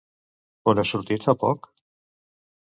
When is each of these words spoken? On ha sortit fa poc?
On 0.73 0.81
ha 0.83 0.85
sortit 0.93 1.27
fa 1.27 1.37
poc? 1.45 1.71